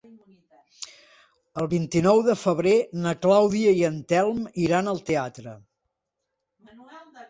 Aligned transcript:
El 1.63 1.69
vint-i-nou 1.75 2.23
de 2.29 2.37
febrer 2.45 2.75
na 3.05 3.15
Clàudia 3.29 3.77
i 3.83 3.87
en 3.93 4.03
Telm 4.17 4.43
iran 4.69 4.93
al 4.97 5.07
teatre. 5.15 5.59